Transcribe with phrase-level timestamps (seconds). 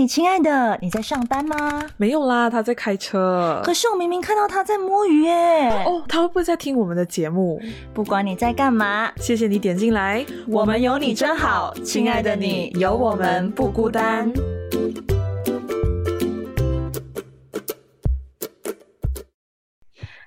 [0.00, 1.84] 嘿，亲爱的，你在上班吗？
[1.98, 3.60] 没有啦，他在开车。
[3.62, 5.68] 可是我明明看到他在摸鱼耶。
[5.84, 7.60] 哦，他会不会在听我们的节目？
[7.92, 10.24] 不管你在干嘛，谢谢你点进来。
[10.48, 14.32] 我们有你真好，亲爱的你有我们不孤单。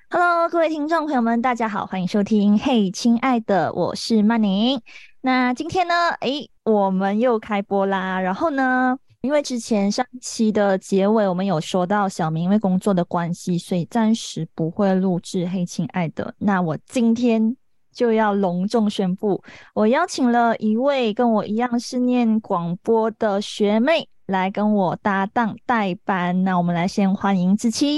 [0.08, 2.56] Hello，各位听众朋友们，大家好，欢迎收听。
[2.56, 4.80] 嘿，亲爱的，我是曼宁。
[5.22, 6.10] 那今天呢？
[6.20, 8.20] 诶，我们又开播啦。
[8.20, 8.98] 然后呢？
[9.24, 16.26] 因为之前上期的结尾，我们有说到小明因为工作的关系，所以暂时不会录制《嘿，亲爱的》。
[16.36, 17.56] 那我今天
[17.90, 19.42] 就要隆重宣布，
[19.72, 26.44] 我邀请了一位跟我一样是念广播的学妹来跟我搭档代班。
[26.44, 27.88] 那我们来先欢迎子晴。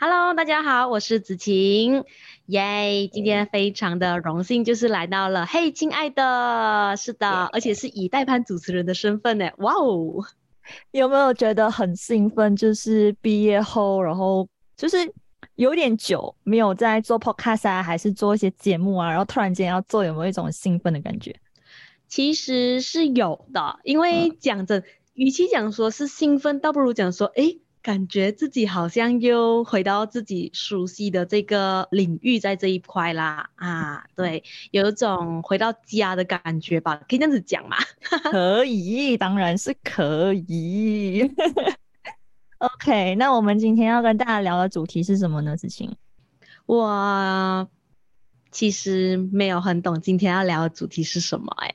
[0.00, 2.02] Hello，大家好，我是子晴。
[2.48, 3.08] 耶！
[3.12, 9.50] 今天非常的荣幸，就是来到了嘿，亲爱的，是的，而且是以代班主持人的身份呢。
[9.58, 10.24] 哇哦，
[10.92, 12.56] 有没有觉得很兴奋？
[12.56, 14.96] 就是毕业后，然后就是
[15.56, 21.36] 有点久没有在做 podcast 啊，还是做一些节目啊，然后突然间要做，有没有一种兴奋的感觉？
[22.08, 27.58] 其实是有的，因为讲着，与其讲说是兴奋，倒不如讲说，哎。
[27.82, 37.76] 感觉自己好像又回到自己熟悉的这个领域，在这一块啦啊，对，有一种回到家的感觉吧，可以这样子讲吗？
[38.30, 41.30] 可以，当然是可以。
[42.58, 45.56] OK，那我们今天要跟大家聊的主题是什么呢？
[45.56, 45.94] 子晴，
[46.66, 47.68] 我
[48.50, 51.74] 其实没有很懂今天要聊的主题是什么，哎。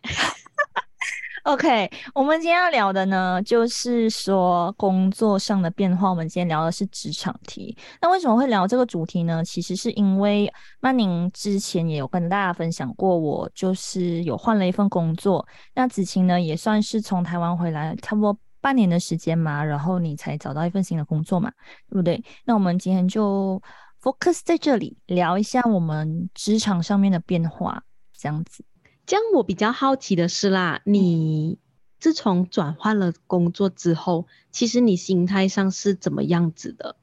[1.44, 6.10] OK，我们今天要聊的呢，就是说工作上的变化。
[6.10, 7.78] 我们今天聊的是职场题。
[8.02, 9.44] 那为什么会聊这个主题呢？
[9.44, 10.50] 其实是因为
[10.80, 15.46] 曼宁之前也有跟大家分享过，我就是有换了一份工作。
[15.76, 21.52] 那子晴呢，也算是从台湾回来，差不多半年的时间嘛，然后你才找到一份新的工作嘛，
[21.90, 22.24] 对不对？
[22.46, 23.62] 那我们今天就
[24.02, 27.84] focus 在这里聊一下我们职场上面的变化，
[28.18, 28.64] 这样子。
[29.06, 31.58] 这样我比较好奇的是啦，你
[32.00, 36.96] 自从转换了工作之后，其实你心态上是怎么样子的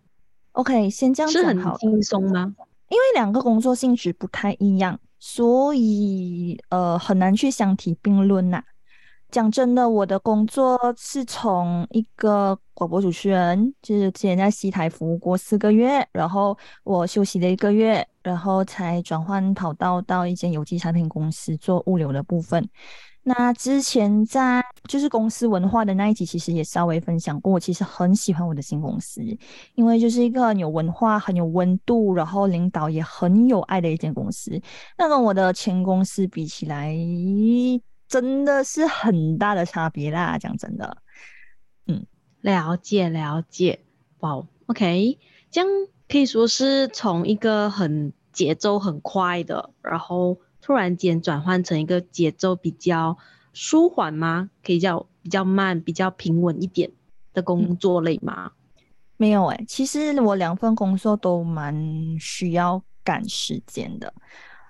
[0.53, 2.55] ？OK，先这样是很轻松吗？
[2.89, 8.63] 因为两个工作性质不太一样，所以呃很难去相提并论呐。
[9.31, 22.69] 讲真的，我的工作是从一个广播主持人，就是之前在西台服务过四个月，然后我休息了一个月，然后才转换跑道到一间有机产品公司做物流的部分。
[23.23, 29.23] 那之前在就是公司文化的那一集，其实也稍微分享过，我其实很喜欢我的新公司，
[29.75, 34.59] 因为就是一个很有文化、很有温度，然后领导也很有爱的一间公司。
[34.97, 36.97] 那跟我的前公司比起来，
[38.09, 40.97] 真的是很大的差别啦，讲真的，
[41.87, 42.07] 嗯，
[42.41, 43.81] 了解了解，
[44.21, 45.19] 哇，OK，
[45.51, 45.69] 这样
[46.11, 53.17] 可以说是从一个很节奏很快的，然后突然间转换成一个节奏比较
[53.53, 54.51] 舒缓吗？
[54.65, 56.91] 可以叫比较慢、比较平稳一点
[57.33, 58.51] 的工作类吗？
[59.17, 64.13] 没有哎，其实我两份工作都蛮需要赶时间的，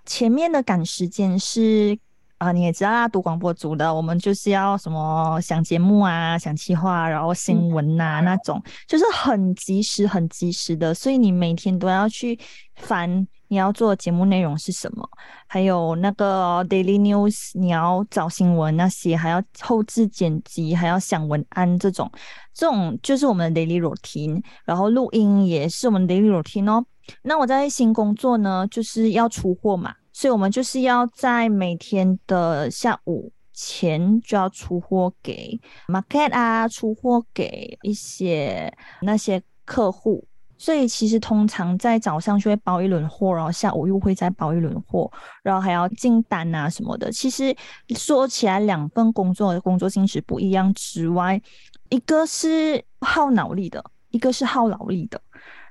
[0.04, 1.98] 前面的赶时间是。
[2.40, 12.40] 啊，你也知道啊，读广播组的，我们就是要什么想节目啊，想企划，然后新闻呐那种，就是很及时、很及时的，所以你每天都要去
[12.76, 15.06] 翻你要做的节目内容是什么，
[15.48, 22.10] 还有那个 daily news，你要找新闻那些，还要后置剪辑，还要想文案这种，
[22.54, 26.82] 这种就是我们的 daily routine，然后录音也是我们 daily routine 哦。
[27.20, 29.92] 那我在新工作呢，就是要出货嘛。
[30.20, 35.58] 所以，我们就是要在每天的下午前就要出货给
[35.88, 38.70] market 啊，出货给一些
[39.00, 40.22] 那些客户。
[40.58, 45.10] 所以，其实通常在早上就会包一轮货，然后下午又会再包一轮货，
[45.42, 47.10] 然后还要进单啊什么的。
[47.10, 47.56] 其实
[47.96, 51.40] 说起来，两份工作的工作性质不一样之外，
[51.88, 55.18] 一个是耗脑力的，一个是耗劳力的。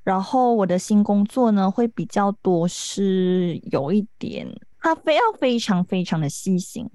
[0.03, 4.47] 然后我的新工作呢，会比较多，是有一点，
[4.79, 6.89] 他非要非常非常的细心，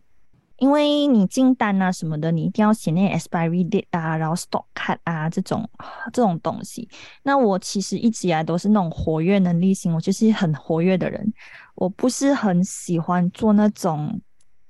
[0.59, 5.69] 因为你进单啊什么的，你一定要写那 expiry date 啊，然后 stock cut 啊这种
[6.12, 6.89] 这种东西。
[7.23, 11.33] 那我其实一直以来都是那种活跃能力型，我就是很活跃的人，
[11.75, 14.21] 我不是很喜欢做那种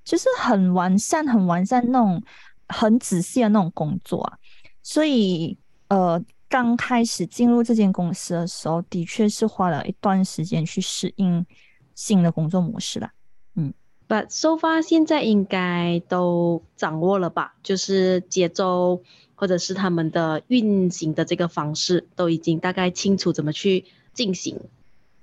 [0.05, 2.23] 就是很完善、很完善那种
[2.69, 4.39] 很仔细的那种工作啊，
[4.83, 5.57] 所以
[5.89, 6.21] 呃。
[6.49, 11.45] 刚开始进入这间公司的时候，的确是花了一段时间去适应
[11.95, 13.13] 新的工作模式啦。
[13.55, 13.73] 嗯
[14.07, 17.55] But so far 现在应该都掌握了吧？
[17.63, 19.03] 就是节奏
[19.35, 24.61] 或者是他们的运行的这个方式，都已经大概清楚怎么去进行。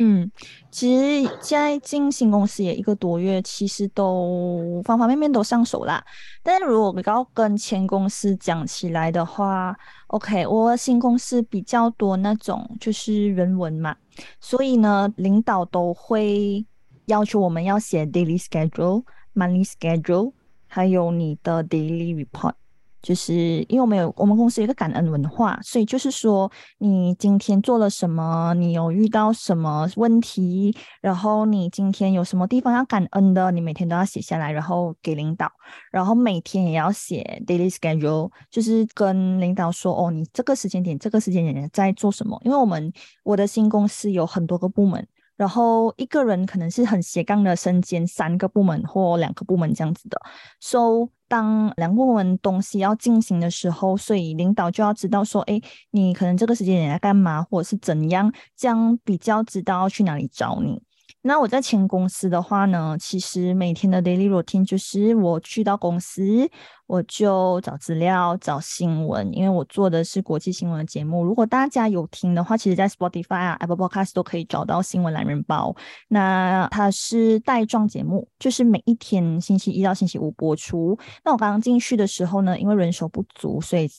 [0.03, 0.31] 嗯，
[0.71, 6.03] 其实现在进新公司也一个多月，其实都方方面面都上手啦。
[6.41, 9.77] 但是如果要跟前公司讲起来的话
[10.07, 13.95] ，OK，我新公司比较多那种就是人文嘛，
[14.39, 16.65] 所以呢，领导都会
[17.05, 19.03] 要求我们要写 daily schedule、
[19.35, 20.33] monthly schedule，
[20.65, 22.53] 还有你的 daily report。
[23.01, 23.33] 就是
[23.67, 35.51] 因为我们有我们公司有一个感恩文化，所以就是说你今天做了什么，你有遇到什么问题，然后你今天有什么地方要感恩的，你每天都要写下来，然后给领导，
[35.91, 42.39] 然后每天也要写 daily schedule，就是跟领导说哦，你这个时间点、这个时间点在做什么？
[42.45, 42.91] 因为我们
[43.23, 45.07] 我的新公司有很多个部门。
[45.37, 50.15] 然后一个人可能是很斜杠的身兼三个部门或两个部门这样子的
[50.59, 55.57] ，so 当两部分东西要进行的时候，所以领导就要知道说，哎，
[55.91, 60.83] 你可能这个时间点在干嘛，或者是怎样，这样比较知道要去哪里找你。
[61.21, 66.49] 那我在前公司的话呢，其实每天的 daily routine 就是我去到公司。
[66.87, 71.23] 我就找资料、找新闻，因为我做的是国际新闻的节目。
[71.23, 75.73] 如果大家有听的话，其实在 Spotify 啊、Apple Podcast 都可以找到新闻懒人包。
[76.09, 80.99] 那它是带状节目，就是每一天星期一到星期五播出。
[81.23, 83.89] 那我刚刚进去的时候呢，因为人手不足，所以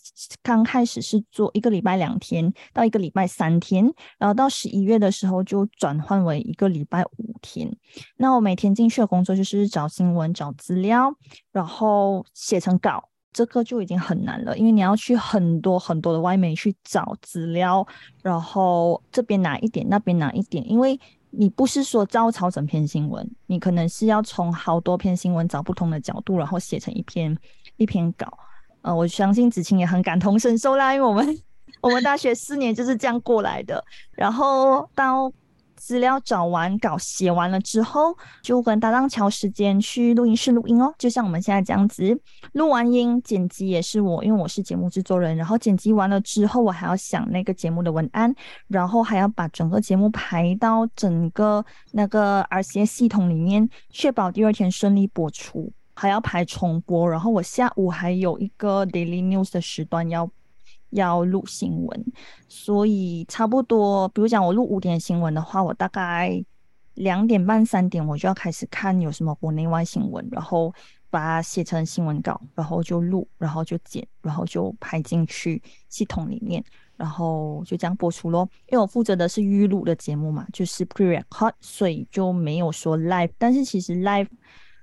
[0.43, 7.75] 刚开始是做一个礼拜两天到一个礼拜三天，然后到十一月的时候就转换为一个礼拜五天。
[8.17, 11.11] 那我每天进去的工作就是找新闻、找资料，
[11.53, 12.79] 然后写成。
[12.83, 17.87] 稿这个就已经很难了，因为你要去很多很多的外媒去找资料，
[18.23, 20.99] 然后这边拿一点，那边拿一点，因为
[21.31, 27.39] 你不是说照抄整篇新闻，你可能是要从好多篇新闻找不同的角度，然后写成一篇
[27.77, 28.27] 一篇稿。
[28.81, 31.25] 呃，我相信子晴也很感同身受啦，因为我们
[31.83, 35.33] 我们大学四年就是这样过来的，然后到。
[35.83, 40.95] 资料找完稿写完了之后，就跟搭档调时间去录音室录音哦。
[40.97, 42.17] 就像我们现在这样子，
[42.53, 45.37] 录完音剪辑也是我，因为我是节目制作人。
[45.37, 48.33] 然后剪辑完了之后，我还要想那个节目的文案，
[48.69, 57.11] 然后还要把整个节目排到整个那个 RCA 系统里面，确保第二天顺利播出，还要排重播。
[57.11, 60.31] 然后我下午还有一个 Daily News 的时段要。
[60.93, 62.05] 要录新闻，
[62.49, 66.43] 所以差不多，比如讲我录五点新闻的话，我大概
[66.95, 70.73] 两点半、三点我就要开始看有什么国内外新闻，然后
[71.11, 76.63] 把它写成新闻稿，然后就录，然后就剪，然后就拍进去系统里面，
[76.97, 78.49] 然后就这样播出咯。
[78.71, 83.31] 因为我负责的是预录的节目嘛，就是 pre-record，所以就没有说 live。
[83.39, 84.29] 但是其实 live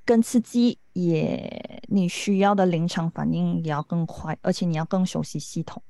[0.05, 5.81] 更刺激，也你需要的临场反应也要更快，而且你要更熟悉系统。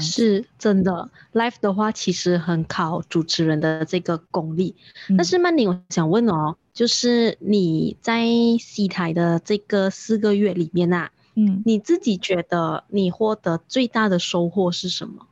[0.00, 4.76] 是真的，live 的话其实很考主持人的这个功力。
[5.16, 8.26] 但是曼宁，我想问哦，就是你在
[8.58, 15.26] 西台的这个四个月里面啊，嗯，你自己觉得你获得最大的收获是什么？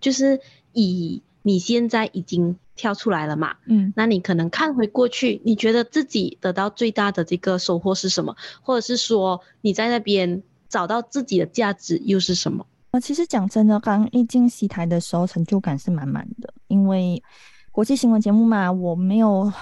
[0.00, 0.40] 就是
[0.72, 8.36] 以你现在已经跳出来了嘛，嗯，那你可能看回过去，你觉得自己得到最大的这个收获是什么？
[8.62, 12.66] 或者是说你在那边找到自己的价值又是什么？
[12.92, 16.52] 呃，其实讲真的，刚一进西台的时候，成就感是满满的。
[16.66, 17.22] 因为
[17.70, 19.52] 国际新闻节目嘛，我没有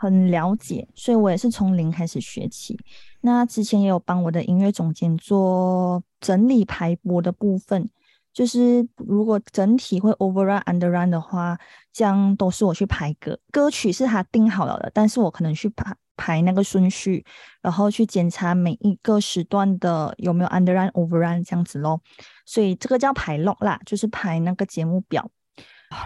[0.00, 2.78] 很了解，所以我也是从零开始学起。
[3.20, 7.90] 那之前也有帮我的音乐总监做整理排播的部分，
[8.32, 11.58] 就是如果整体会 overrun underrun 的话，
[11.92, 15.94] 这样都是我去排歌，歌曲是他定好了的，但是我可能去排。
[16.18, 17.24] 排那个顺序，
[17.62, 21.98] 然后去检查每一个时段的有没有 underrun overrun 这样子咯。
[22.44, 25.30] 所以这个叫排 log 啦，就是排那个节目表。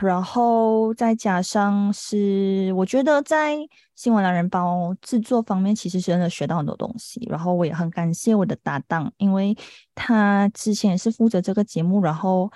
[0.01, 3.57] 然后再加上是，我觉得在
[3.97, 7.27] 新闻男人包制作方面，其实真的学到很多东西。
[7.29, 9.57] 然后我也很感谢我的搭档，因为
[9.93, 12.49] 他之前也是负责这个节目，然后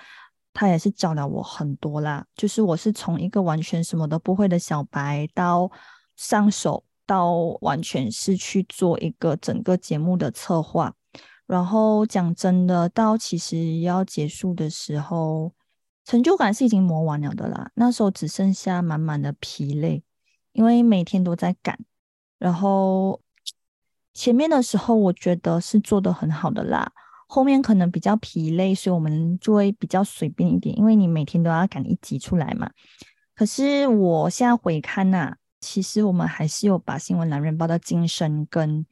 [0.53, 2.25] 他也是教了我很多啦。
[2.33, 5.69] 就是我是从一个完全什么都不会的小白到
[6.15, 6.81] 上手。
[7.07, 10.93] 到完全是去做一个整个节目的策划，
[11.47, 15.53] 然后讲真的，到其实要结束的时候，
[16.05, 17.71] 成就感是已经磨完了的啦。
[17.73, 20.03] 那时候只剩下满满的疲累，
[20.51, 21.79] 因为每天都在赶。
[22.37, 23.21] 然后
[24.13, 26.91] 前面的时候，我觉得是做的很好的啦，
[27.27, 32.69] 后面可能比较疲累，所以我们就会比较随便一点，因为你每天都要赶一集出来嘛。
[33.33, 35.37] 可是我现在回看呐。
[35.59, 38.85] 其实我们还是有把新闻男人报的精神跟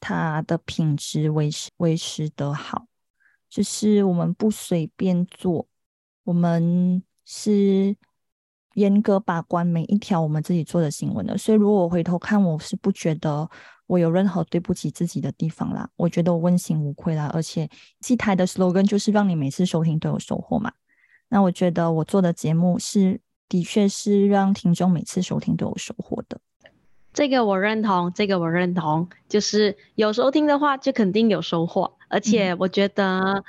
[0.00, 2.86] 它的品质维持维持得好，
[3.48, 5.68] 就是我们不随便做，
[6.24, 7.96] 我们是
[8.74, 11.38] 严格把关每一条我们自己做的新闻的。
[11.38, 13.48] 所以如果我回头看，我是不觉得
[13.86, 15.88] 我有任何对不起自己的地方啦。
[15.94, 17.70] 我觉得我问心无愧啦，而且
[18.00, 20.72] 祭台的 slogan 就是让你每次收听都有收获嘛。
[21.28, 23.20] 那我觉得我做的节目是。
[23.48, 26.38] 的确是让听众每次收听都有收获的，
[27.14, 33.44] 这个我认同，这个我认同，就是有收听的话就肯定有收获，而且我觉得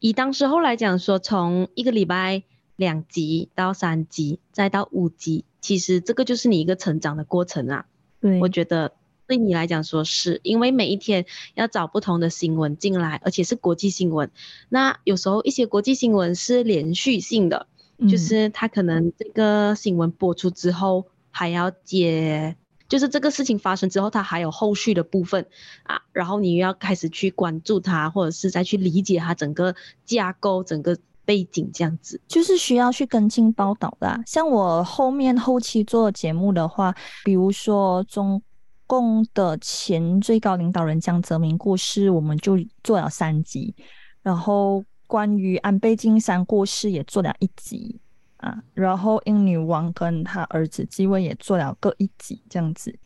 [0.00, 2.42] 以当时候来讲说，从一个礼拜
[2.76, 7.84] 两集到三集再到五集，其实这个就是你一个成长的过程啊。
[8.20, 8.92] 对，我觉得
[9.26, 14.30] 对你来讲说是因为每一天要找不同的新闻进来，而且是国际新闻，
[14.70, 17.66] 那有时候一些国际新闻是连续性的。
[18.08, 22.56] 就是他可能这个新闻播出之后还要接，
[22.88, 25.46] 就是这个事情发生之后，他还有后续的部分
[25.84, 34.20] 啊，然后你又要开始去关注他，或者是再去理解他整个架构、整个背景这样子，就是需要去跟进报道的。
[34.26, 36.92] 像我后面后期做节目的话，
[37.24, 38.42] 比如说中
[38.88, 43.74] 共的前最高领导人江泽民过世，我们就做了三集，
[44.22, 44.84] 然后。
[45.12, 48.00] 关于安倍晋三过世也做了一集
[48.38, 52.98] 啊，然后英女王跟她儿子继位也做了各一集这样子，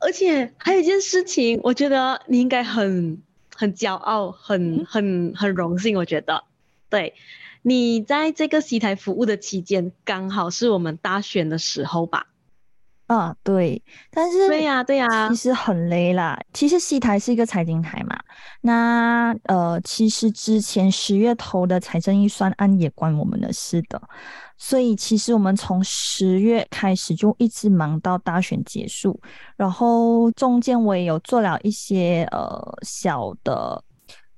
[0.00, 3.22] 而且还有一件事情，我觉得你应该很
[3.54, 5.96] 很骄傲，很很很荣幸。
[5.96, 6.42] 我觉得，
[6.88, 7.14] 对
[7.62, 12.26] 你在这个西台服务的期间，刚好是我们大选的时候吧。
[13.10, 16.38] 啊，对，但是对呀，对呀，其实很累啦。
[16.52, 18.16] 其实戏台是一个财经台嘛，
[18.60, 24.00] 那呃，其实之前十月头的财政预算案也关我们的事的，
[24.56, 29.20] 所以其实我们从十月开始就一直忙到大选结束，
[29.56, 33.82] 然后中间我也有做了一些呃小的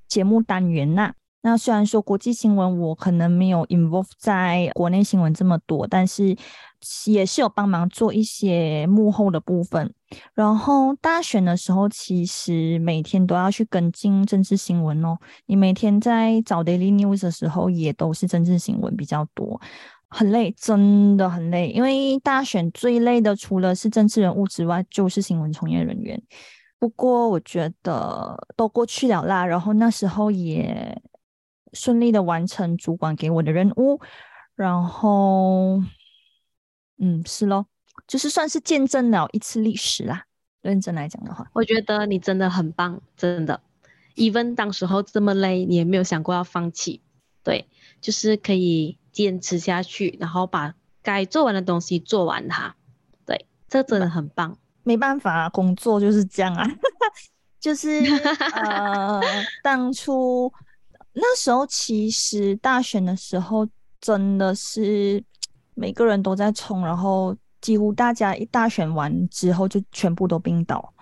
[0.07, 1.13] 节目单元呐。
[1.43, 6.35] 那虽然说国际新闻我可能没有 involve 在国内新闻这么多，但是。
[7.05, 9.93] 也是有帮忙做一些幕后的部分，
[10.33, 15.17] 然后大选的时候，其实每天都要去跟进政治新闻哦。
[15.45, 19.61] 你每天在找 daily news 的时候，也都是政治新闻比较多，
[20.09, 21.69] 很累，真的很累。
[21.69, 26.21] 因为大选最累的，除了是政治人物之外，就是新闻从业人员。
[26.79, 31.01] 不过我觉得都过去了啦，然后那时候也
[31.73, 33.99] 顺利的完成主管给我的任务，
[34.55, 35.81] 然后。
[36.99, 37.65] 嗯，是咯，
[38.07, 40.25] 就是算是见证了一次历史啦。
[40.61, 43.59] 认真来讲的话，我觉得你真的很棒，真的。
[44.15, 47.01] even 当时候这么累，你也没有想过要放弃，
[47.43, 47.67] 对，
[47.99, 52.75] 就是可以坚持下去，然后把该做完的东西做完它。
[53.25, 54.57] 对，这真的很棒。
[54.83, 56.65] 没办法，工作就是这样啊。
[57.59, 58.01] 就是
[58.53, 59.19] 呃，
[59.63, 60.53] 当初
[61.13, 63.67] 那时候其实大选的时候
[63.99, 65.23] 真的是。
[65.75, 70.93] 每个人都在冲，然后几乎大家一大选完之后就全部都病倒，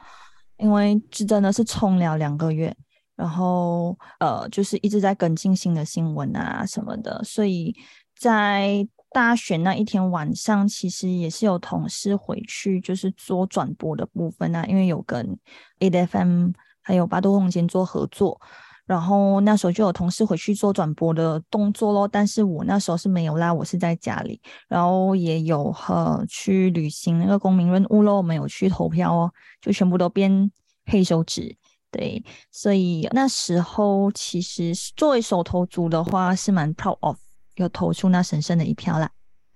[0.55, 2.73] 因为是真的是冲了两个月，
[3.17, 7.75] 然后呃就是一直在跟进新的新闻啊什么的，所以
[8.17, 15.37] 在大选那一天晚上，其实也是有同事回去就是做转播的部分啊，因为有跟
[15.79, 16.51] A F M
[16.81, 18.39] 还有八度空间做合作。
[18.85, 30.51] 然后那时候就有同事回去做转播的动作咯，但是我那时候是没有啦，我是在家里，然后也有和去履行那个公民任务咯，没有去投票哦，就全部都变
[30.87, 31.55] 黑手指，
[31.89, 32.21] 对，
[32.51, 37.17] 所以那时候其实作为手头族的话是蛮 proud of，
[37.55, 39.09] 有投出那神圣的一票啦，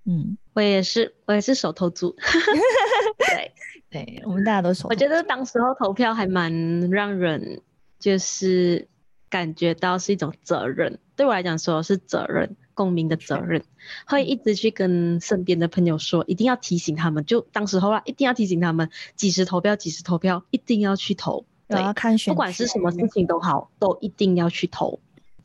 [0.06, 2.16] 嗯，我也是，我也是手头族，
[3.18, 3.52] 对，
[3.92, 7.62] 对，我们大家都手，我觉得当时候投票还蛮让人
[8.00, 8.88] 就是。
[9.36, 13.62] 感觉到是一种责任，对我来讲说是责任，公民的责任，
[14.08, 21.46] 会一直去跟身边的朋友说，一定要提醒他们，就当时候啦，一定要提醒他们，几时投票，几时投票，一定要去投。
[21.68, 24.98] 对，要看选，不管是什么事情都好，都一定要去投。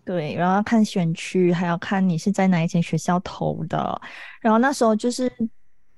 [0.05, 4.01] 对，然后要看选区，还要看你是在哪一间学校投的。
[4.41, 5.29] 然后那时候就是，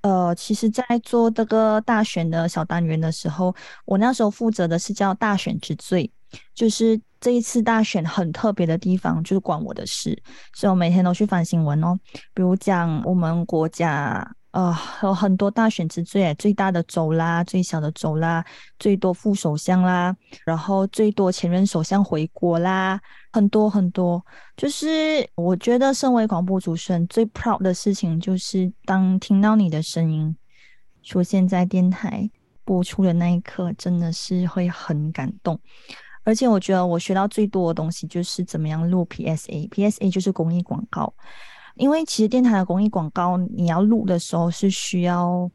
[0.00, 6.10] 呃，其实，在做这个大选的小单元的时候，我那时候负责的是叫大选之最，
[6.54, 7.00] 就是。
[7.22, 10.20] 这一次大选很特别的地方就是关我的事，
[10.54, 11.96] 所以我每天都去翻新闻哦。
[12.34, 18.44] 比如讲我们国家呃有很多大选之最，最大的州啦，最小的州啦，
[18.80, 20.12] 最多副首相啦，
[20.44, 23.00] 然后最多前任首相回国啦，
[23.32, 24.20] 很多很多。
[24.56, 30.36] 就是我觉得身为广播主持人最 proud 的事情，就是当听到你的声音
[31.04, 32.28] 出现在电台
[32.64, 35.60] 播出的那一刻，真的是会很感动。
[36.24, 41.12] 而且我觉得我学到最多的东西就是怎么样录 PSA，PSA 就是公益广告。
[41.74, 45.50] 因为其实电台的公益广告，你要录的时候是需要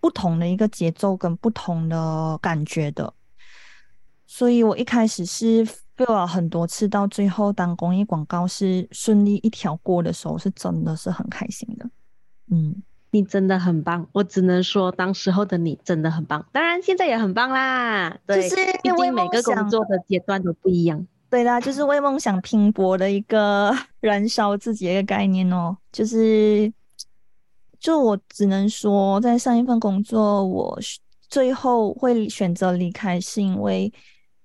[0.00, 3.12] 不同的一个节奏跟不同的感觉的。
[4.26, 11.90] 所以我一开始是费了很多次，到最后当公益广告是顺利一条过的时候，是真的是很开心的。
[12.50, 16.44] 嗯，你真的很棒，我只能说当时候的你真的很棒。
[16.52, 21.06] 当然现在也很棒啦，对，就是毕竟每个工作的阶段都不一样。
[21.28, 25.76] 对啦，就是为梦想拼搏的一个 燃烧自己的一个概念哦。
[25.90, 26.72] 就是，
[27.80, 30.78] 就我只能说，在上一份工作，我
[31.28, 33.92] 最后会选择离开，是因为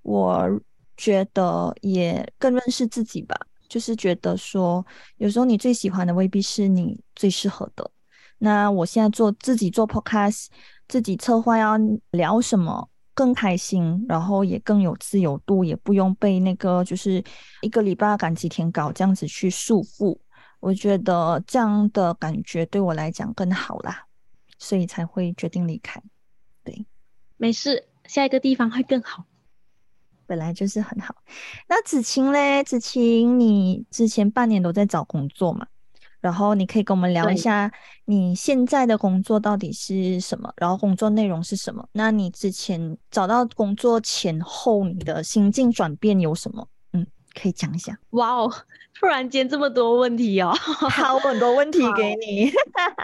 [0.02, 0.60] 我
[0.98, 3.36] 觉得也更认识自己吧。
[3.70, 4.86] 就是觉得说，
[5.18, 7.90] 有时候你最喜欢的未必是你最适合的。
[8.42, 10.48] 那我现在做自己做 podcast，
[10.88, 11.78] 自己策划要
[12.12, 12.90] 聊什么。
[13.14, 17.22] 更开心，然后也更有自由度，也不用被那个就是
[17.62, 20.18] 一个礼拜赶几天稿这样子去束缚。
[20.62, 24.06] 我觉得这样的感觉对我来讲更好啦，
[24.58, 26.02] 所以才会决定离开。
[26.64, 26.86] 对，
[27.36, 29.26] 没事，下一个地方会更好，
[30.26, 31.14] 本来就是很好。
[31.68, 35.68] 那子晴嘞，子晴，你之前半年都在找工作嘛？
[36.22, 37.72] 然后你可以跟我们聊一下
[38.06, 41.84] 你现在的工作到底是什么，然后工作内容是什么？
[41.94, 46.68] 那你之前找到工作前后你的心境转变有什么？
[46.94, 47.98] 嗯，可以讲一下。
[48.12, 48.54] 哇哦，
[48.94, 52.52] 突然间这么多问题哦，好，很多问题给你。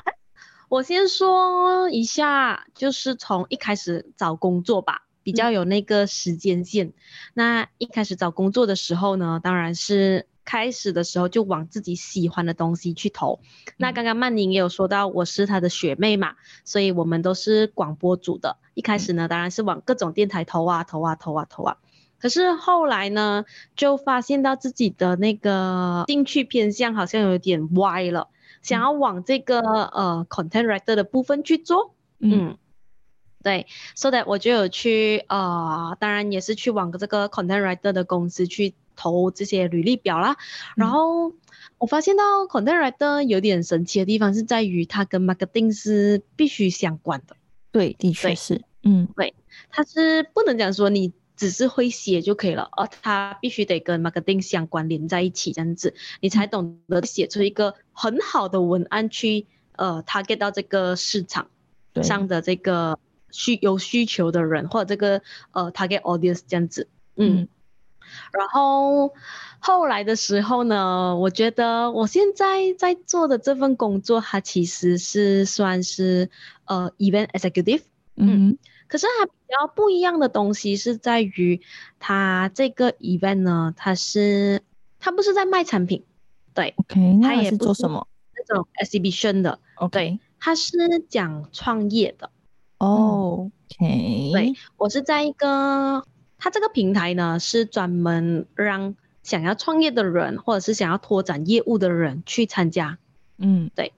[0.70, 6.94] 我先说一下，就是从一开始找工作吧，比较有那个时间线。
[7.34, 10.28] 那一开始找工作的时候呢，当然是。
[10.48, 13.42] 开始的时候就往自己喜欢的东西去投。
[13.75, 18.56] 那刚刚曼宁也有说到，我是她的学妹嘛，所以我们都是广播组的。
[18.74, 21.77] 一开始呢，当然是往各种电台投啊投啊投啊投啊。
[22.18, 23.44] 可是后来呢，
[23.75, 28.30] 就发现到自己的那个兴趣偏向好像有点歪了，
[28.62, 31.93] 想要往这个呃 content writer 的部分去做。
[32.19, 32.58] 嗯，
[33.43, 38.76] 对，所以我就有去呃，当然也是去往这个 content writer 的公司去。
[38.98, 40.36] 投这些履历表啦，
[40.76, 41.32] 然后
[41.78, 47.38] 我发现到 content writer 有点神奇的地方是在于它跟 marketing 是必须相关的。
[47.72, 49.34] 对，的确是，嗯，对，
[49.70, 61.48] 它是不能讲说你只是会写就可以了，而它必须得跟 marketing 相关联在一起，这样子你才懂得写出一个很好的文案去呃 target 到这个市场
[62.02, 62.98] 上的这个
[63.30, 67.48] 需有需求的人或者这个呃 target audience 这样子，嗯。
[68.32, 69.13] 然后
[69.60, 76.30] 后来的时候呢，我觉得我现在在做的这份工作，它其实是算是
[76.65, 77.82] 呃 event executive，
[78.15, 81.62] 嗯，可是它比较不一样的东西是在于，
[82.00, 84.62] 它这个 event 呢，它是
[85.00, 86.04] 它不是在卖产品，
[86.54, 88.08] 对，OK，它也是做什么？
[88.36, 90.78] 那种 exhibition 的，OK，它是
[91.10, 92.30] 讲创业的。
[92.78, 96.06] 哦，OK，对我是在一个。
[96.38, 102.97] 它这个平台呢，是专门让想要创业的人，或者是想要拓展业务的人去参加。
[103.38, 103.93] 嗯，对，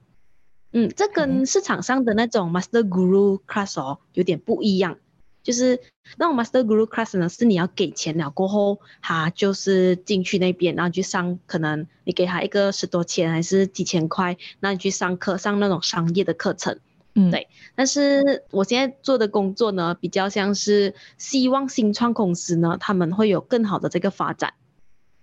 [0.71, 4.97] 嗯，这跟市场上的那种 Master Guru Class 哦有点不一样。
[5.41, 5.79] 就是
[6.17, 16.79] 那种 Master Guru Class 呢，是你要给钱了过后，他就是进去那边，然后去上，可能你给他一个十多千还是几千块，那你去上课，上那种商业的课程。
[17.19, 24.53] 嗯，对，但是我现在做的工作呢，比较像是希望新创公司呢，他们会有更好的这个发展，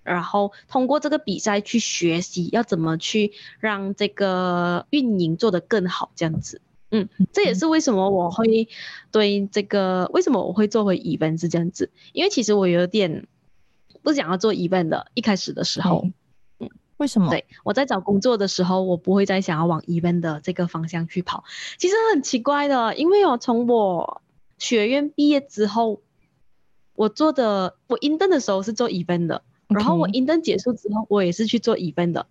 [0.03, 6.61] 然后通过这个比赛去学习要怎么去让这个运营做得更好，这样子。
[6.91, 8.69] 嗯，这也是为什么我会
[9.11, 13.27] 对这个为什么我会做回 event 是这样子，因为其实我有点
[14.03, 16.07] 不想要做 event 的，一开始的时候。
[16.99, 17.31] 为什么？
[17.31, 21.45] 对我在找工作的时候，我不会再想要往 event 的这个方向去跑。
[21.77, 24.23] 其实很奇怪的，因为我从我
[24.59, 26.01] 学院毕业之后，
[26.95, 32.27] 我做的我 intern 的时候是做 event 的，然后我 intern 结束之后，我也是去做 event 的。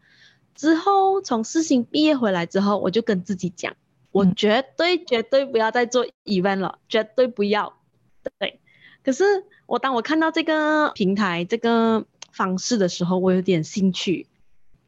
[0.55, 3.75] 之后从四星毕业回来之后，我就跟自己讲，
[4.11, 7.77] 我绝对绝对不要再做 event 了，绝对不要。
[8.39, 8.59] 对，
[9.03, 9.23] 可是
[9.67, 14.25] 我当我看到这个平台这个方式的时候，我有点兴趣。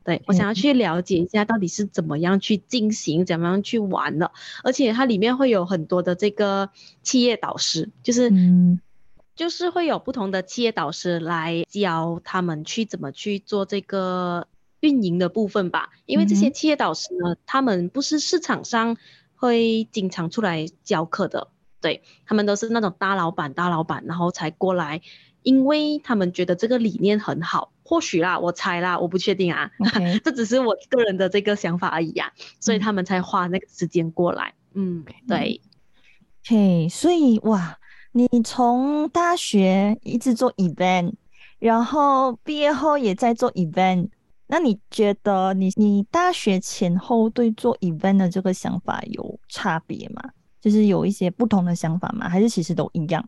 [0.07, 4.31] 对我想要去了解一下到底是怎么样去进行，怎么样去玩的，
[4.63, 6.69] 而且它里面会有很多的这个
[7.03, 8.31] 企业导师，就是
[9.35, 14.47] 就是会有不同的企业导师来教他们去怎么去做这个
[14.79, 15.89] 运营的部分吧。
[16.05, 18.95] 因为这些企业导师呢，他们不是市场上
[19.35, 21.49] 会经常出来教课的，
[21.81, 25.01] 对他们都是那种大老板、大老板，然后才过来，
[25.43, 29.71] 因为他们觉得这个理念很好，或许啦，我猜啦，我不确定啊，
[30.25, 35.61] 这只是我个人的这个想法而已啊，所以他们才花那个时间过来，嗯，对
[36.45, 37.79] ，OK，所以哇，
[38.11, 41.13] 你从大学一直做 event，
[41.59, 44.09] 然后毕业后也在做 event。
[44.49, 50.21] 那你觉得你你大学前后对做 event 的这个想法有差别吗？
[50.59, 52.27] 就是有一些不同的想法吗？
[52.27, 53.23] 还是其实都一样？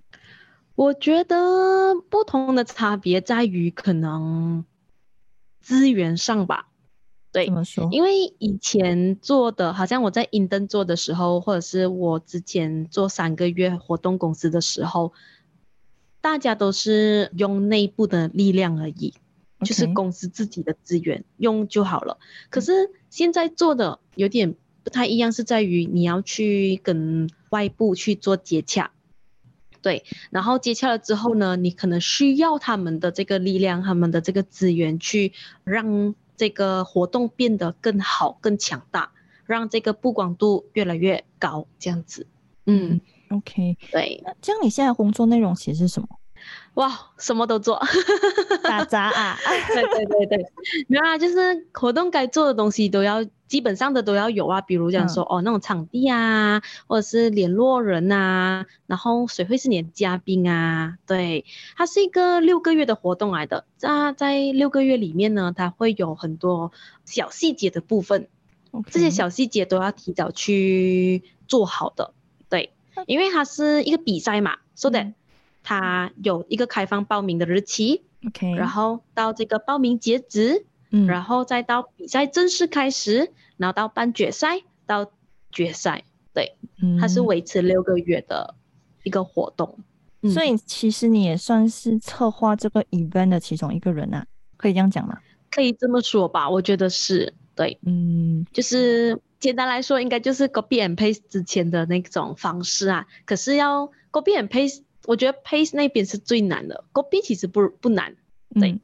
[0.80, 4.64] 我觉得不同的差别在于可能
[5.60, 6.70] 资源上吧。
[7.34, 7.90] 对，怎么说？
[7.92, 15.12] 因为以前做的，好像我在英登做的时候，或者是我之前做三个月活动公司的时候，
[16.22, 19.14] 大家都是用内部的力量而已。
[19.66, 22.18] 就是公司自己的资源用就好了，
[22.50, 22.72] 可是
[23.10, 28.92] 现在做的有点不太一样，是在于你要去跟外部去做接洽，
[29.82, 39.12] 对，然后接洽了之后呢，你可能需要他们的这个力量，他们的这个资源去让这个活动变得更好、更强大，
[39.46, 42.28] 让这个曝光度越来越高，这样子。
[42.66, 44.22] 嗯，OK，对。
[44.24, 46.08] 那这样你现在工作内容其实是什么？
[46.80, 47.78] 哇，什么都做，
[48.64, 49.38] 打杂啊！
[49.68, 50.46] 对对对对，
[50.88, 54.62] 没有啊，就是活动该做的东西都要，基本上的都要有啊。
[54.62, 60.96] 比如讲说，哦，那种场地啊，或者是联络人啊，然后谁会是你的嘉宾啊？
[61.06, 61.44] 对，
[61.76, 63.66] 它是一个六个月的活动来的。
[63.76, 66.72] 在在六个月里面呢，它会有很多
[67.04, 68.30] 小细节的部分，
[68.90, 72.14] 这些小细节都要提早去做好的。
[72.48, 72.72] 对，
[73.06, 75.12] 因为它是一个比赛嘛，说的。
[75.70, 85.12] 它有一个开放报名的日期，OK，然后到这个报名截止，嗯，然后再到比赛正式开始，然后到半决赛到
[85.52, 86.58] 决赛，对，
[87.00, 88.56] 它是维持六个月的
[89.04, 89.78] 一个活动，
[90.34, 94.26] 所以其实你也算是策划这个 event 的其中一个人啊，
[94.58, 95.20] 可以这样讲吗？
[95.52, 104.82] 可以这么说吧，我觉得是对，嗯，就是简单来说，应该就是 copy and paste 之前的那种方式啊，可是要 copy and paste。
[105.10, 108.16] 我觉得 pace 那边是最难的，copy 其实不不难，
[108.54, 108.80] 对，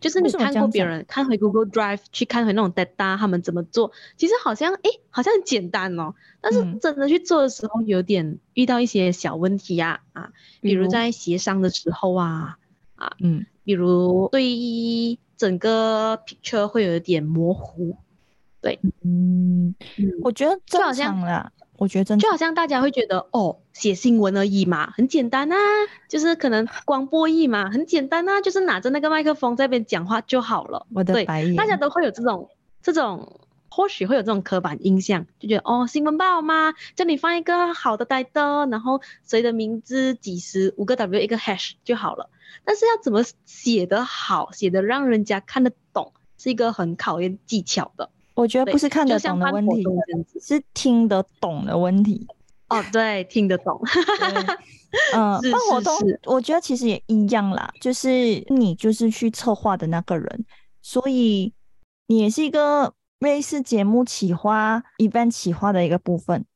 [0.00, 12.58] 就是你看过别人看回 Google Drive 去看回那种 data 他们怎么做，其实好像哎好像很简单哦，但是真的去做的时候有点遇到一些小问题呀啊，比如在协商的时候啊
[12.96, 17.96] 啊嗯，比如对于整个 picture 会有一点模糊，
[18.60, 19.76] 对，嗯，
[20.22, 21.52] 我觉得正常啦。
[21.78, 25.56] 我觉得真就好像大家会觉得哦，写新闻而已嘛，很简单啊，
[26.08, 30.86] 就是可能广播译嘛，很简单啊，就是拿着那个麦克风在边讲话就好了。
[30.92, 32.50] 我的白眼，大家都会有这种
[32.82, 36.74] 这种，或许会有这种刻板印象，就觉得哦，新闻报吗？
[36.96, 42.28] 叫你放一个好的 title，然后谁的名字几十五个 W 一个 hash 就好了。
[42.64, 48.10] 但是要怎么写得好，写得让人家看得懂，是一个很考验技巧的。
[48.38, 49.84] 我觉得不是看得懂的问题，
[50.40, 52.24] 是听得懂的问题。
[52.68, 53.80] 哦，对，听得懂。
[55.12, 55.92] 嗯，办活动，
[56.24, 58.08] 我觉得其实也一样啦，就是
[58.50, 60.44] 你就是去策划的那个人，
[60.80, 61.52] 所以
[62.06, 66.46] 你也是一个类似节目企划、event 企划的一个部分。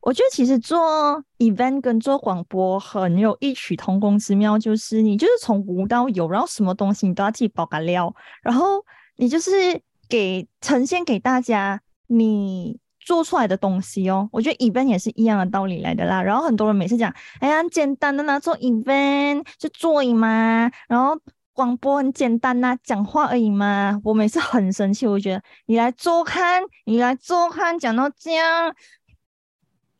[0.00, 8.82] 我觉得其实做 event 跟做广播很有异曲同工之妙，就是你就是从无到有，然后什么东西你都要自己包个料，然后
[9.16, 9.78] 你就是。
[10.12, 16.22] 给呈现给大家你做出来的东西哦，我觉得 event 也是一样的道理来的啦。
[16.22, 20.70] 然后很多人每次讲，哎呀，简单的呢，做 event 就做嘛。
[20.86, 21.18] 然后
[21.54, 23.98] 广播很简单呐，讲话而已嘛。
[24.04, 28.74] 我每次很生气，我觉得你来做看，你来做看，讲到这样，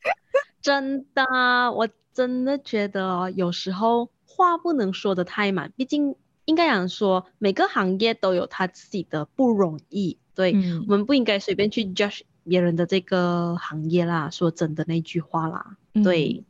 [0.61, 1.25] 真的，
[1.73, 6.15] 我真的觉得有时候话不能说的太满，毕竟。
[6.45, 10.53] 应该讲说，每个行业都有他自己的不容易，对
[10.89, 14.29] 我们不应该随便去 judge 别人的这个行业啦。
[14.29, 16.45] 说真的那句话啦，对，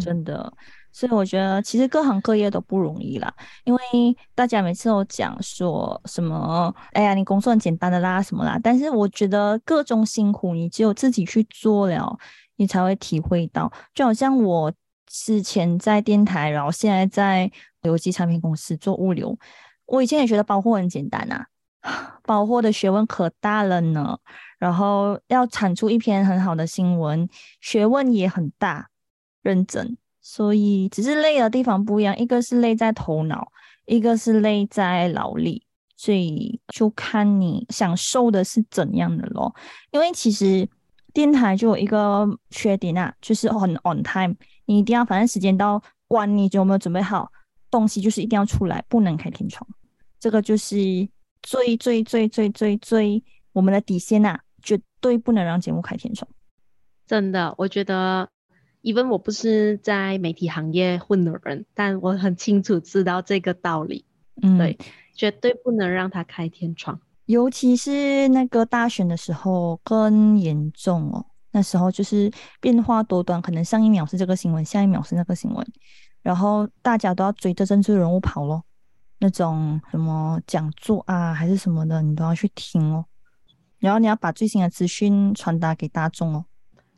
[0.00, 0.52] 真的，
[0.90, 3.32] 所以我觉得其实各行各业都不容易啦。
[3.62, 3.80] 因为
[4.34, 12.18] 大家每次都讲说什么，哎呀，你工作很简单的啦，什么啦，但是我觉得各种辛苦，你只有自己去做了，
[12.56, 13.72] 你才会体会到。
[13.94, 14.72] 就好像我
[15.06, 17.52] 之前在电台，然后现在在。
[17.82, 19.36] 邮寄产品公司做物流，
[19.86, 21.44] 我以前也觉得包货很简单呐，
[22.22, 24.18] 包货的学问可大了呢。
[24.58, 27.28] 然后要产出一篇很好的新闻，
[27.60, 28.88] 学问也很大，
[29.42, 29.96] 认真。
[30.20, 33.48] 所以只是累的地方不一样，一个是累在头脑，
[33.86, 35.66] 一个是累在劳力。
[35.96, 39.52] 所以就看你享受的是怎样的咯。
[39.90, 40.68] 因为其实
[41.12, 44.34] 电台就有一个缺点啊，就是很 on time，
[44.66, 47.30] 你一定要反正时间到，管你有没有准备好
[47.72, 49.66] 东西，就是一定要出来，不能开天窗。
[50.20, 50.76] 这个就是
[51.42, 56.30] 最最最最最最我们的底线呐、绝对不能让节目开天窗。
[57.06, 58.28] 真的，我觉得
[58.82, 64.04] ，even 我不是在媒体行业混的人，但我很清楚知道这个道理，
[64.42, 64.78] 嗯，对，
[65.16, 67.00] 绝对不能让他开天窗。
[67.26, 71.26] 尤其是那个大选的时候更严重哦。
[71.54, 72.30] 那时候就是
[72.60, 75.66] 变化多端，可能上一秒是这个新闻，下一秒是那个新闻，
[76.22, 78.64] 然后大家都要追着政治人物跑咯。
[79.18, 83.04] 那种什么讲座啊，还是什么的，你都要去听哦。
[83.78, 86.44] 然后你要把最新的资讯传达给大众哦。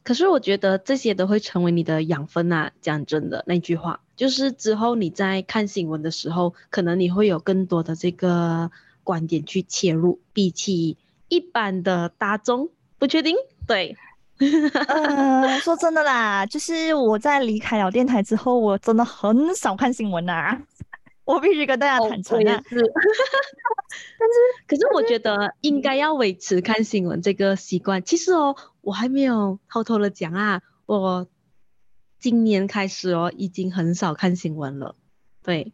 [0.03, 2.71] 可是我觉得这些都会成为你的养分啊！
[2.83, 8.71] 讲真的，那句话就是之后你在看新闻的时候，可能你会有更多的这个
[9.03, 13.35] 观点去切入，比起一般的大众，不确定。
[13.67, 13.97] 对，
[14.39, 20.61] 呃，说真的啦，就是我在离开了电台之后，我真的很少看新闻呐、
[21.25, 22.43] 我必须跟大家哦坦诚啊。
[22.43, 22.93] 我也是。
[24.19, 24.35] 但是，
[24.67, 28.03] 可是我觉得应该要维持看新闻这个习惯。
[28.03, 31.29] 其实哦，我还没有偷偷的讲啊，我
[32.19, 34.97] 今年开始哦，已经很少看新闻了。
[35.45, 35.73] 对，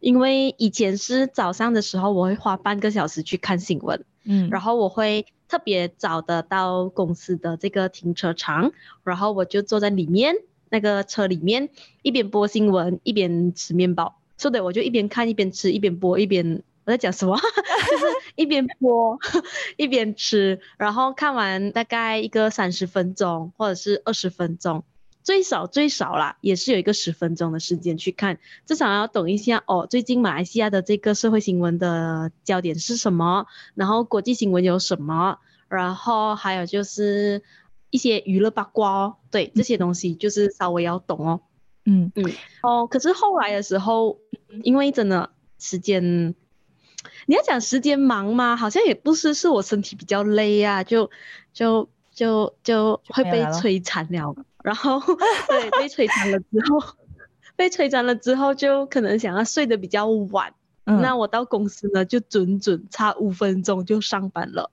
[0.00, 8.72] 因为以前是早上的时候，我会花半个小时去看新闻，嗯，然后我会特别早的到公司的这个停车场，
[9.04, 10.34] 然后我就坐在里面
[10.70, 11.68] 那个车里面，
[12.00, 14.16] 一边播新闻一边吃面包。
[14.38, 19.18] 说的我就一边看一边吃，一边播一边我在讲什么， 就是一边播
[19.76, 24.84] 一边吃，然后看完大概一个三十分钟或者是二十分钟。
[25.22, 29.86] 最少最少啦，也是有一个十分钟的时间去看，至少要懂一下哦。
[29.88, 33.46] 最近马来西亚的这个社会新闻的焦点是什么？
[33.74, 35.38] 然后国际新闻有什么？
[35.68, 37.42] 然后还有就是
[37.90, 41.40] 一些娱乐八卦哦，对这些东西就是稍微要懂哦。
[41.84, 42.32] 嗯嗯
[42.62, 44.18] 哦，可是后来的时候，
[44.62, 46.34] 因为真的时间，
[47.26, 48.56] 你要讲时间忙吗？
[48.56, 51.10] 好像也不是，是我身体比较累啊，就
[51.52, 54.34] 就就就会被摧残了。
[54.62, 55.00] 然后
[55.48, 56.96] 对，被摧残了之后，
[57.56, 60.52] 被摧残了之后，就可能想要睡得比较晚。
[60.84, 64.70] 嗯，那我到公司呢，就准准差五分钟就上班了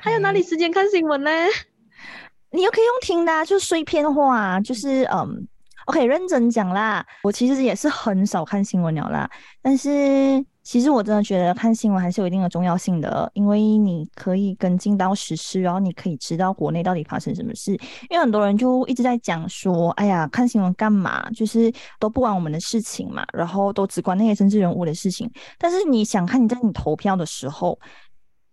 [0.00, 1.30] 还有哪里时间看新闻呢？
[2.50, 5.46] 你又可以用听的、啊，就碎片化，就是嗯
[5.88, 9.30] ，OK，认真讲啦，我其实也是很少看新闻了啦，
[9.62, 17.72] 但是其实我真的觉得看新闻还是有一定的重要性的，因为你可以跟进到时事，然后你可以知道国内到底发生什么事。
[18.10, 21.26] 因为很多人就一直在讲说，哎呀，看新闻干嘛？
[21.30, 25.30] 就是都不管我们的事情嘛，然后都只管那些政治人物的事情。
[25.58, 27.78] 但是你想看，你在你投票的时候，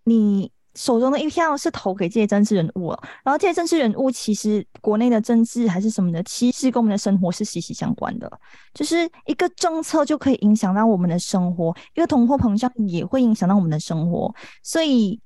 [0.06, 2.90] 你手中的一票是投给这些政治人物，
[3.24, 8.30] 然后这些政治人物其实国内的政治还是什么的，其实跟我们的生活是息息相关的。
[8.74, 15.20] 就是一个政策就可以影响到我们的生活，一个通货膨胀也会影响到我们的生活，所以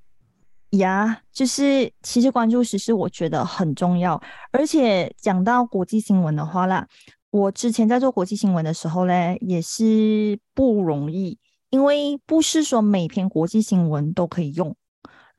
[0.72, 6.88] 呀，就是其实关注时事我觉得很重要，而且讲到国际新闻的话啦，
[7.32, 11.40] 我之前在做国际新闻的时候嘞，也是不容易，
[11.72, 14.76] 因为不是说每篇国际新闻都可以用。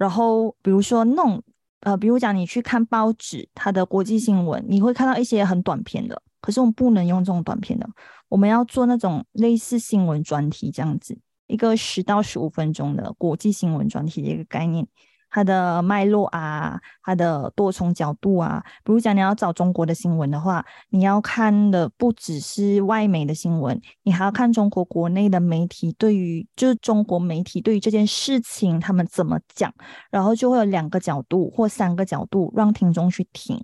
[0.01, 1.43] 然后比如说弄
[1.81, 7.87] 呃，比如讲你去看报纸，它的国际新闻，你会看到一些很短篇的，可是我们不能用这种短篇的，
[8.31, 14.89] 我们要做那种类似新闻专题这样子，一个十到十五分钟的国际新闻专题的一个概念。
[15.31, 29.73] 它的脉络啊，它的多重角度啊，比如讲你要找中国的新闻的话，你要看的不只是外媒的新闻，你还要看中国国内的媒体对于就是中国媒体对于这件事情他们怎么讲，
[30.11, 33.63] 然后就会有两个角度或三个角度让听众去听。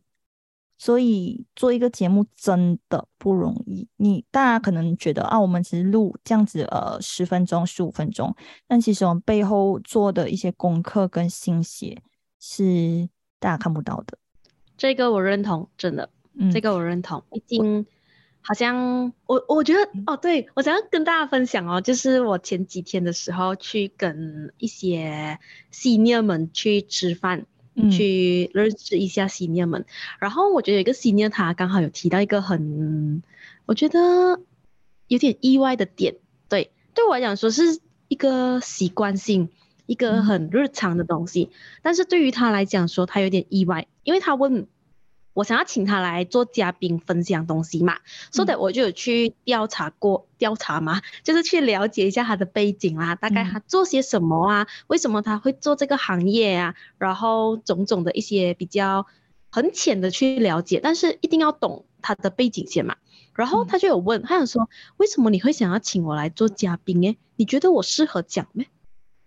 [0.78, 3.88] 所以做一个节目真的不容易。
[3.96, 8.34] 你大家可能觉得啊，我们只是录这样子，呃，十分钟、十五分钟，
[8.66, 12.02] 但其实我们背后做的一些功课跟心血
[12.38, 13.08] 是
[13.38, 14.18] 大家看不到的。
[14.76, 16.10] 这个我认同，真的。
[16.38, 17.86] 嗯，这个我认同，已经
[18.42, 25.38] 好像我我觉得哦，对我想要跟大家分享哦，就是我前几天的时候去跟一些
[25.72, 27.46] senior 们去吃饭，嗯
[27.90, 29.84] 去认识一下 senior 们，
[30.18, 33.22] 然后我觉得有一个 senior 他刚好有提到一个很，
[33.66, 34.40] 我觉得
[35.08, 36.16] 有点意外的点，
[36.48, 39.48] 对，对我来讲说是一个习惯性。
[39.88, 44.66] 一个嗯很日常的东西，但是对于他来讲说，他有点意外，因为他问
[45.36, 47.98] 我想要请他来做嘉宾分享东西嘛，
[48.32, 59.06] 所以的我就有去调查过，调查嘛，就是去了解一下他的背景啦，大概嗯他做些什么啊，为什么他会做这个行业啊，然后种种的一些比较
[59.50, 62.96] 很浅的去了解，但是一定要懂他的背景先嘛。
[63.34, 67.02] 然后他就有问，他想说，为什么你会想要请我来做嘉宾？
[67.02, 68.66] 诶，你觉得我适合讲没？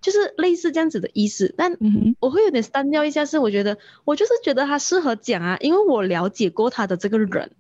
[0.01, 1.53] 就是类似这样子的意思。
[1.57, 1.77] 但
[2.19, 7.51] 我会有点单调一下，是我觉得我就是觉得他适合讲啊，因为我了解过他的这个人，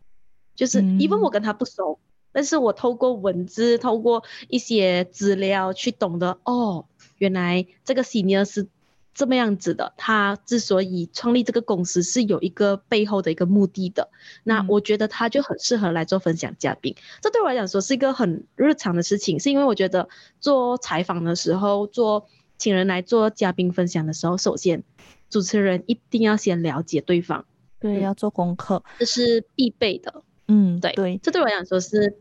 [0.55, 1.99] 就是因为我跟他不熟，
[2.31, 6.85] 但是我透过文字，透过一些资料去懂得，哦，
[7.17, 8.67] 原来这个 senior 是。
[9.13, 14.09] 这么样子的，他之所以创立这个公司是有一个背后的一个目的的。
[14.43, 16.95] 那我觉得他就很适合来做分享嘉宾。
[17.21, 20.07] 这对我来讲说是一个很日常的事情，是因为我觉得
[20.39, 24.83] 做采访的时候，做请人来做嘉宾分享的时候，首先
[25.29, 27.45] 主持人一定要先了解对方，
[27.79, 30.23] 对，要做功课，这是必备的。
[30.47, 32.17] 嗯，对对，这对我来讲说是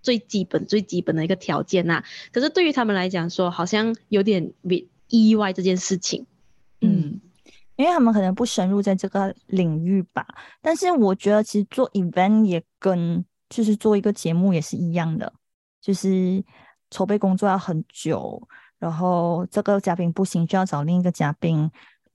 [0.00, 2.04] 最基本、最基本的一个条件呐。
[2.32, 4.52] 可是对于他们来讲说，好像有点
[5.08, 6.26] 意外这件事情。
[6.80, 7.20] 嗯，
[7.76, 10.26] 因为他们可能不深入在这个领域吧。
[10.60, 15.32] 但是我觉得，其实做 event 也跟就是做一个节目也是一样的，
[15.80, 16.44] 就是
[16.90, 18.40] 筹备工作要很久，
[18.78, 21.70] 然后这个嘉宾不行就要找另一个嘉宾，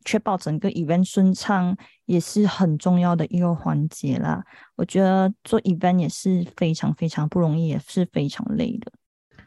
[0.05, 1.75] 确保整个 event 顺畅
[2.05, 4.43] 也是很重要的一个环节啦。
[4.75, 8.91] 我觉得做 event 也是非常非常不容易，也是非常累的。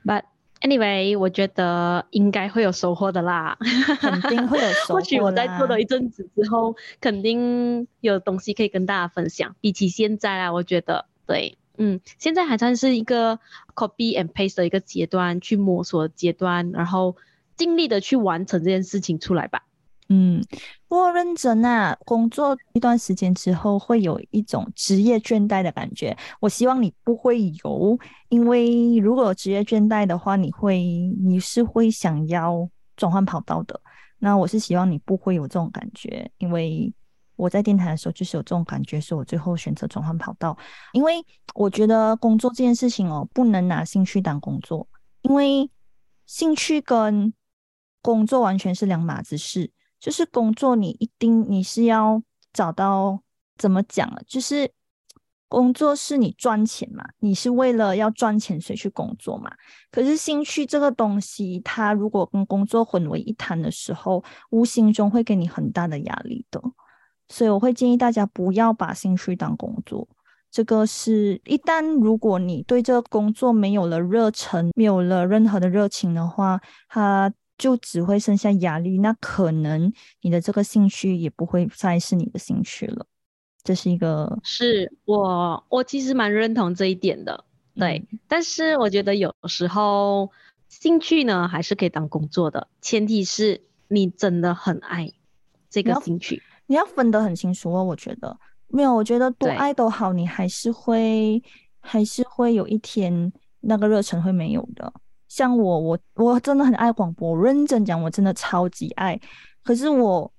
[0.05, 0.25] But
[0.61, 3.59] Anyway，我觉得应该会有收获的啦，
[4.01, 4.95] 肯定会有收获。
[4.95, 9.57] 或许我在做了一阵子之后，肯定有东西可以跟大家分享。
[9.61, 13.41] 比起现在啊，我觉得对，嗯，现在还算是一个
[13.75, 17.17] copy and paste 的一个阶段，去摸索阶段，然后
[17.57, 19.65] 尽力的去完成这件事情出来吧。
[20.11, 20.45] 嗯，
[20.87, 26.15] 不过认真啊，工作一段时间之后会有一种职业倦怠的感觉。
[26.41, 30.79] 我希望你不会有，因为如果有职业倦怠的话，你会
[31.19, 33.81] 你是会想要转换跑道的。
[34.19, 36.93] 那我是希望你不会有这种感觉，因为
[37.37, 40.57] 我在电台的时候就是有这种感觉，所以我最后选择转换跑道。
[40.93, 41.15] 因为
[41.55, 44.87] 我觉得工作这件事情哦，不能拿兴趣当工作，
[45.23, 45.71] 因为
[46.27, 47.33] 兴趣跟
[48.03, 49.71] 工作完全是两码子事。
[50.05, 53.19] 就是工作，你一定你是要找到
[53.57, 54.21] 怎么讲啊？
[54.27, 54.71] 就是
[55.49, 59.51] 工作是你赚钱嘛，你是为了要赚钱所以去工作嘛。
[59.91, 66.61] 可是兴趣这个东西，它如果跟工作混为一谈的时候，无形中会给你很大的压力的。
[67.31, 70.07] 所以我会建议大家不要把兴趣当工作。
[70.51, 77.33] 这个是一旦如果你对这个工作没有了热忱，没有了任何的热情的话，它。
[77.57, 83.07] 就只会剩下压力，那可能你的这个兴趣也不会再是你的兴趣了。
[83.63, 88.07] 这是一个，是我我其实蛮认同这一点的，对。
[88.29, 90.31] 但是我觉得有时候
[90.69, 95.11] 兴趣呢还是可以当工作的，前提是你真的很爱
[95.71, 97.83] 这个兴趣，你要分得很清楚哦。
[97.83, 98.37] 我觉得
[98.69, 101.43] 没有，我觉得多爱都好，你还是会
[101.81, 104.93] 还是会有一天那个热忱会没有的。
[105.35, 109.21] 像我，我我真的很爱广播，认真讲，我真的超级爱。
[109.65, 110.33] 可是我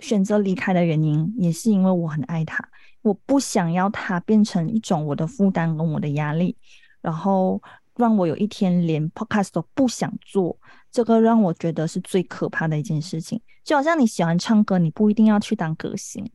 [0.00, 2.66] 选择离开的原因，也是因为我很爱他，
[3.02, 6.56] 我不想要他变成一种我的负担跟我的压力，
[7.02, 7.60] 然后
[7.96, 10.58] 让我有一天连 podcast 都不想做。
[10.90, 13.38] 这个让我觉得是最可怕的一件事情。
[13.62, 16.26] 就好像你喜欢唱歌，你不一定要去当歌星，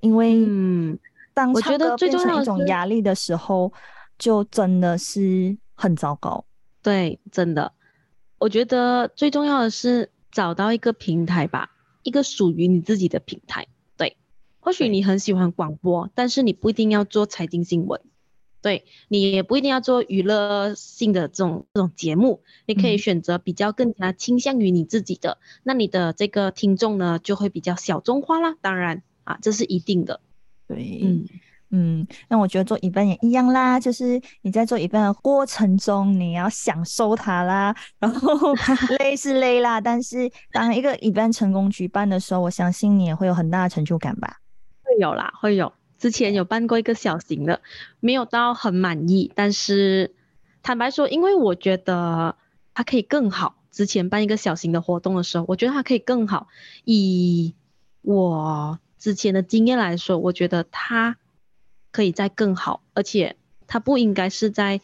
[0.00, 0.98] 因为嗯，
[1.34, 3.70] 当我觉得变成一种压力的时候，
[4.16, 6.42] 就真的是很糟糕。
[6.84, 7.72] 对，真的，
[8.38, 11.70] 我觉得最重要的是找到一个平台吧，
[12.02, 13.68] 一个属于你自己的平台。
[13.96, 14.18] 对，
[14.60, 18.02] 或许你很喜欢广播，但是你不一定要做财经新闻，
[18.60, 28.56] 对你也不一定要做娱乐性的这种这种节目，你可以选择比较更加倾向于你自己的，那你的这个听众呢就会比较小众化啦。
[28.60, 30.20] 当然啊，这是一定的。
[30.68, 31.24] 对，嗯。
[31.76, 38.54] 嗯，那我觉得做一半也一样啦，就是你在做一半的过程中，你要享受它啦，然后
[39.00, 44.36] 累是累啦，但是当一个一半成功举办的时候，我相信你也会有很大的成就感吧？
[44.84, 45.72] 会有啦，会有。
[45.98, 47.60] 之前有办过一个小型的，
[47.98, 50.14] 没有到很满意，但是
[50.62, 52.36] 坦白说，因为我觉得
[52.72, 53.56] 它可以更好。
[53.72, 56.46] 之前办一个小型的活动的时候，我觉得它可以更好。
[56.84, 57.52] 以
[58.02, 61.16] 我之前的经验来说，我觉得它。
[61.94, 63.36] 可以再更好，而且
[63.68, 64.80] 它不应该是在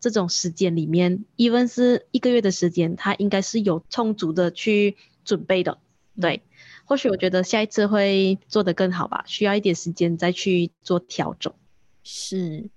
[0.00, 4.96] 这种时间里面，even 是一个月的时间，它应该是有充足的去
[5.26, 5.76] 准备的。
[6.18, 6.40] 对，
[6.86, 11.52] 或许我觉得下一次会做得更好吧，需要一点时间再去做调整。
[12.02, 12.70] 是，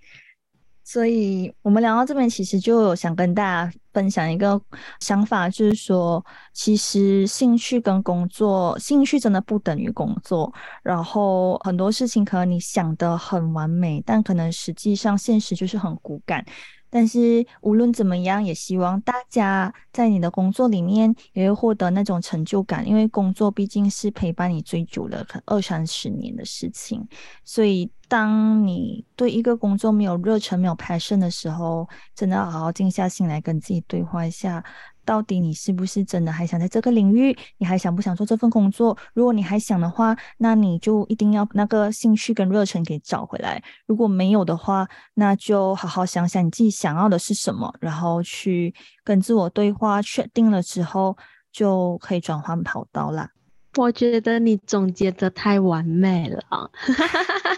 [0.90, 4.60] 所以我们聊到这边，其实就有想跟大家分享一个
[5.02, 10.50] 想法，就是说，其实兴趣跟工作，兴趣真的不等于工作。
[10.82, 16.46] 然后很多事情可能你想的很完美，但可能实际上现实就是很骨感。
[16.90, 27.06] 但是无论怎么样，也希望大家在你的工作里面也会获得那种成就感，因为工作毕竟是陪伴你最久的，可二三十年的事情。
[27.44, 34.64] 所以，当你对一个工作没有热忱、没有 passion 的时候，真的要好好静下心来跟自己对话一下。
[35.04, 37.34] 到底你是不是真的还想在这个领域？
[37.58, 38.98] 你还想不想做这份工作？
[39.14, 43.64] 如果你还想的话，那你就一定要那个兴趣跟热忱给找回来。
[43.86, 48.74] 如果没有的话，那就好好想想你自己想要的是什么，然后去
[49.06, 51.18] 跟自我对话，确定了之后
[51.54, 53.30] 就可以转换跑道啦。
[53.78, 56.42] 我觉得你总结的太完美了，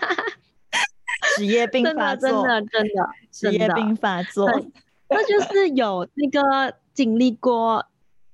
[1.39, 4.47] 职业病发作，真的真的职业病发作，
[5.09, 6.75] 那就是有那个。
[6.91, 7.85] 经历过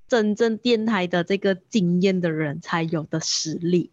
[0.08, 3.92] 真正电台的这个经验的人才有的实力，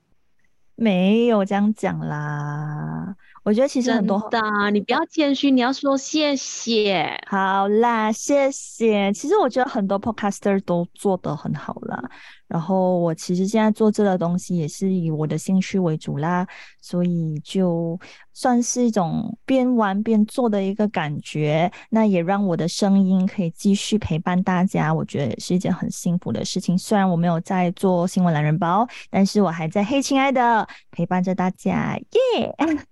[0.74, 3.16] 没有这样讲啦。
[3.44, 4.42] 我觉得其实很多的，
[4.72, 7.22] 你不要谦虚，你要说谢谢。
[7.28, 9.14] 好啦，谢谢。
[9.14, 12.10] 其实我觉得很多 podcaster 都做得很好啦。
[12.54, 16.48] 然后我其实现在做这个东西也是以我的兴趣为主啦，
[16.84, 18.00] 所以就
[18.32, 21.72] 算是一种边玩边做的一个感觉。
[21.90, 26.78] 那也让我的声音可以继续陪伴大家，我觉得是一件很幸福的事情。
[26.78, 31.98] 虽然我没有在做新闻懒人包，但是我还在嘿，亲爱的陪伴着大家，
[32.38, 32.56] 耶！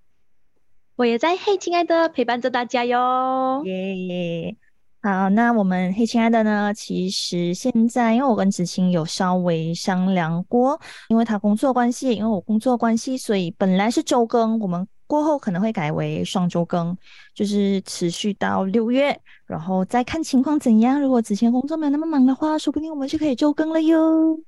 [0.96, 4.56] 我也在嘿，亲爱的陪伴着大家哟，耶！
[5.04, 6.72] 好，那我们嘿，亲爱的呢？
[6.72, 16.96] 其实现在，因为我跟子晴有稍微商量过，因为他工作关系，因为我工作关系，所以本来是周更，我们过后可能会改为双周更，
[17.34, 21.00] 就是持续到六月，然后再看情况怎样。
[21.00, 24.38] 如果子晴工作没有那么忙的话，说不定我们就可以周更了哟。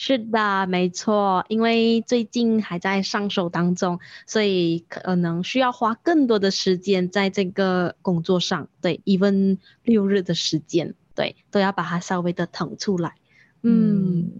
[0.00, 8.68] 是的，没错，因为最近还在上手当中，所以可能需要花更多的时间在这个工作上。
[8.80, 13.14] 对，even 六日的时间，对，都要把它稍微的腾出来。
[13.64, 14.30] 嗯，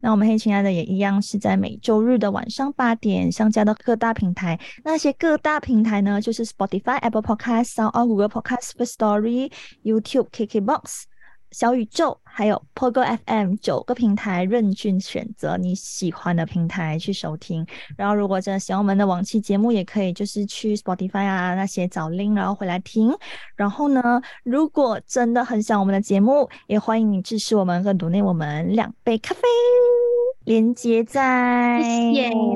[0.00, 4.58] 那我们黑亲爱的也一样是在每周日的晚上八点上架到各大平台。
[4.84, 9.52] 那些各大平台呢，就是 Spotify、Apple Podcast、Sound、Google Podcast、First Story、
[9.84, 11.02] YouTube、KKBox。
[11.50, 17.66] 小宇宙还有 Pogo FM 九个平台，任君选择你喜欢的平台去收听。
[17.96, 23.12] 然后，如果真的喜欢我们的往期节目，也可以就是去 Spotify 啊那些找 link，然后回来听。
[23.56, 29.40] 然后呢，如果真的很想我们的节目，也欢迎你支持我们，和读内我们两杯咖啡，
[30.44, 31.80] 连接在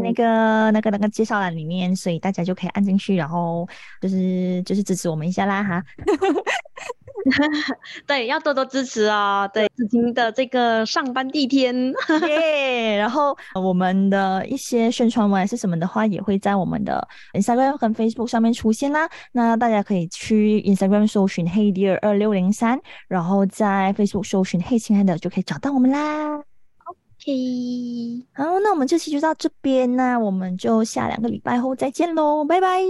[0.03, 3.67] 那个那个那个介绍栏里面，所以大家就可以按进去，然后
[4.01, 5.83] 就是就是支持我们一下啦哈。
[8.07, 9.49] 对，要多多支持哦。
[9.53, 11.75] 对，子晴的这个上班第一天，
[12.29, 12.97] 耶！
[12.97, 19.09] 然后我们的一些宣传文是什么的话，也会在我们的 Instagram 和 Facebook 上面出现啦。
[19.33, 26.37] 那大家可以去 Instagram 搜寻 Hey Dear 二六零三，然后在 Facebook 搜寻 Hey 亲爱的，就可以找到我们啦。
[26.85, 32.81] OK，好，那我们这期就到这边，那我们就下两个礼拜后再见喽，拜拜，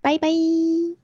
[0.00, 1.00] 拜拜。